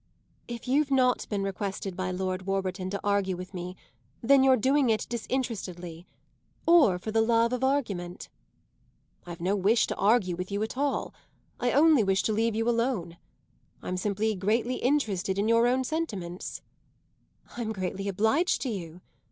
[0.47, 3.75] "If you've not been requested by Lord Warburton to argue with me,
[4.19, 6.07] then you're doing it disinterestedly
[6.65, 8.27] or for the love of argument."
[9.27, 11.13] "I've no wish to argue with you at all.
[11.59, 13.17] I only wish to leave you alone.
[13.83, 16.63] I'm simply greatly interested in your own sentiments."
[17.55, 19.01] "I'm greatly obliged to you!"